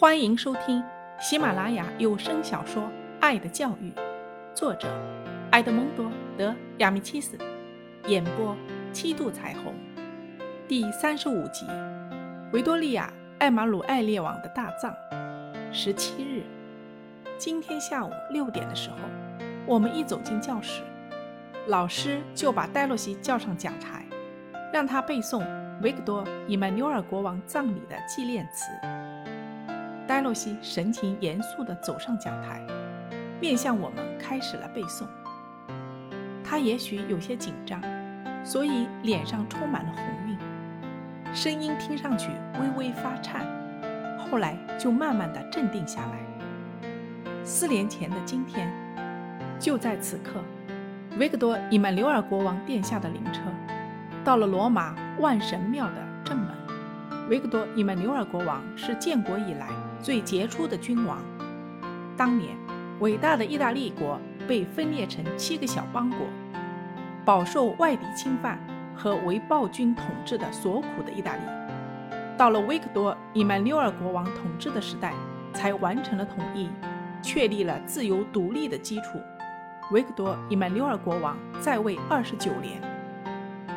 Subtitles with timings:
[0.00, 0.82] 欢迎收听
[1.20, 2.82] 喜马拉雅有声小说
[3.20, 3.90] 《爱的教育》，
[4.54, 4.88] 作者
[5.50, 6.06] 埃德蒙多·
[6.38, 7.36] 德亚米契斯，
[8.06, 8.56] 演播
[8.94, 9.74] 七度彩虹，
[10.66, 11.66] 第三十五集
[12.50, 14.90] 《维多利亚·艾马鲁艾列王的大葬》。
[15.70, 16.44] 十七日，
[17.36, 18.96] 今天下午六点的时候，
[19.66, 20.80] 我们一走进教室，
[21.66, 24.06] 老师就把戴洛西叫上讲台，
[24.72, 25.44] 让他背诵
[25.82, 28.64] 维克多·伊曼纽尔国王葬礼的纪念词。
[30.20, 32.62] 戴洛西神情严肃地走上讲台，
[33.40, 35.06] 面向我们开始了背诵。
[36.44, 37.80] 他也许有些紧张，
[38.44, 40.36] 所以脸上充满了红晕，
[41.34, 42.28] 声音听上去
[42.60, 43.46] 微微发颤。
[44.18, 46.18] 后来就慢慢地镇定下来。
[47.42, 48.70] 四年前的今天，
[49.58, 50.44] 就在此刻，
[51.18, 53.40] 维克多·伊曼纽尔国王殿下的灵车
[54.22, 56.48] 到了罗马万神庙的正门。
[57.30, 59.66] 维克多·伊曼纽尔国王是建国以来。
[60.02, 61.18] 最杰出的君王。
[62.16, 62.56] 当年，
[63.00, 66.18] 伟大的意大利国被分裂成七个小邦国，
[67.24, 68.58] 饱受外敌侵犯
[68.94, 71.42] 和为暴君统治的所苦的意大利，
[72.36, 75.12] 到了维克多·伊曼纽尔国王统治的时代，
[75.52, 76.68] 才完成了统一，
[77.22, 79.18] 确立了自由独立的基础。
[79.92, 82.80] 维克多·伊曼纽尔国王在位二十九年，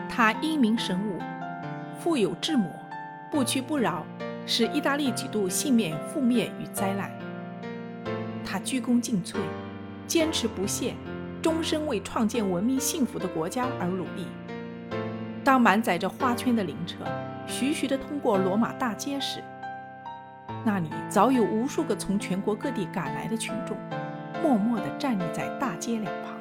[0.10, 1.20] 他英明神武，
[2.00, 2.66] 富有智谋，
[3.32, 4.06] 不屈不挠。
[4.46, 7.10] 使意大利几度幸免覆灭与灾难，
[8.46, 9.38] 他鞠躬尽瘁，
[10.06, 10.94] 坚持不懈，
[11.42, 14.28] 终身为创建文明幸福的国家而努力。
[15.46, 16.98] 当满载着花圈的灵车
[17.48, 19.42] 徐徐地通过罗马大街时，
[20.66, 23.78] 那里早有无数个从全国各地赶来的群众，
[24.42, 26.38] 默默地站立在大街两旁，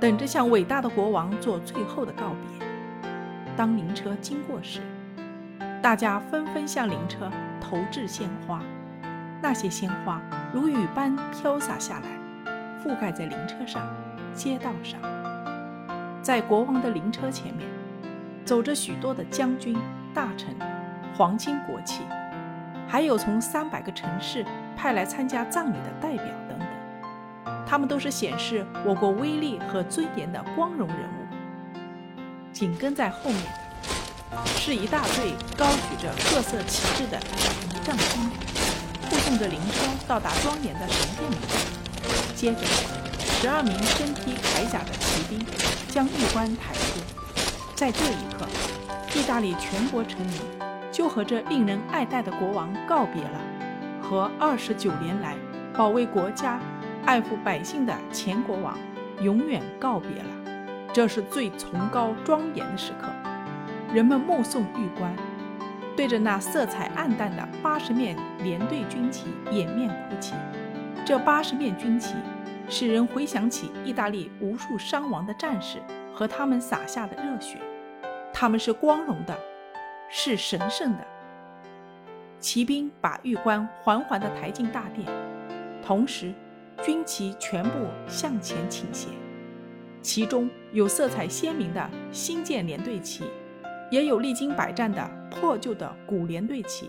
[0.00, 2.66] 等着向伟大的国王做最后的告别。
[3.54, 4.80] 当灵车经过时，
[5.82, 7.28] 大家纷纷向灵车
[7.60, 8.62] 投掷鲜花，
[9.42, 10.22] 那些鲜花
[10.54, 13.84] 如雨般飘洒下来，覆盖在灵车上、
[14.32, 15.00] 街道上。
[16.22, 17.68] 在国王的灵车前面，
[18.44, 19.76] 走着许多的将军、
[20.14, 20.54] 大臣、
[21.16, 22.04] 皇亲国戚，
[22.86, 27.64] 还有从三百个城市派来参加葬礼的代表等等。
[27.66, 31.72] 他们都是显示我国威力和尊严的光荣人物。
[32.52, 33.42] 紧跟在后面。
[34.56, 38.30] 是一大队高举着各色旗帜的仪仗兵，
[39.08, 41.36] 护送着灵车到达庄严的神殿里。
[42.34, 42.60] 接着，
[43.40, 45.44] 十二名身披铠甲的骑兵
[45.88, 47.00] 将玉棺抬出。
[47.74, 48.46] 在这一刻，
[49.14, 50.40] 意大利全国臣民
[50.90, 53.40] 就和这令人爱戴的国王告别了，
[54.00, 55.36] 和二十九年来
[55.76, 56.60] 保卫国家、
[57.04, 58.78] 爱护百姓的前国王
[59.20, 60.54] 永远告别了。
[60.92, 63.08] 这是最崇高庄严的时刻。
[63.92, 65.14] 人们目送玉棺，
[65.94, 70.32] 对着那色彩暗淡的八十面连队军旗掩面哭泣。
[71.04, 72.14] 这八十面军旗
[72.70, 75.78] 使人回想起意大利无数伤亡的战士
[76.14, 77.58] 和他们洒下的热血。
[78.32, 79.38] 他们是光荣的，
[80.08, 81.06] 是神圣的。
[82.40, 85.06] 骑兵把玉冠缓缓地抬进大殿，
[85.84, 86.32] 同时
[86.82, 87.70] 军旗全部
[88.08, 89.08] 向前倾斜，
[90.00, 93.24] 其中有色彩鲜明的新建连队旗。
[93.92, 96.88] 也有历经百战的破旧的古连队旗，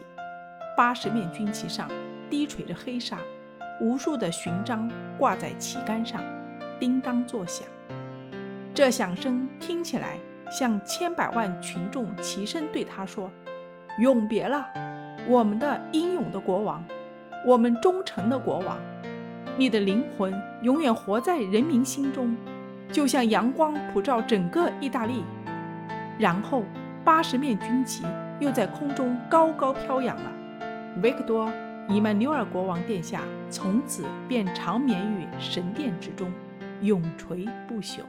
[0.78, 1.90] 八十面军旗上
[2.30, 3.18] 低垂着黑纱，
[3.82, 6.24] 无数的勋章挂在旗杆上，
[6.80, 7.68] 叮当作响。
[8.74, 10.18] 这响声听起来
[10.50, 13.30] 像千百万群众齐声对他说
[14.00, 14.66] ：“永别了，
[15.28, 16.82] 我们的英勇的国王，
[17.46, 18.78] 我们忠诚的国王，
[19.58, 22.34] 你的灵魂永远活在人民心中，
[22.94, 25.22] 就像阳光普照整个意大利。”
[26.18, 26.64] 然后。
[27.04, 28.04] 八十面军旗
[28.40, 30.32] 又在空中高高飘扬了。
[31.02, 31.48] 维克多·
[31.90, 36.32] 伊曼纽尔国王殿下从此便长眠于神殿之中，
[36.82, 38.02] 永垂不朽。